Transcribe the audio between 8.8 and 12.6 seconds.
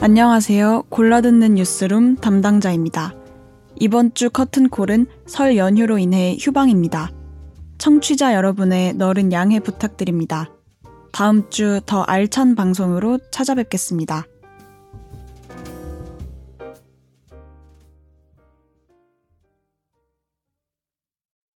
너른 양해 부탁드립니다. 다음 주 더 알찬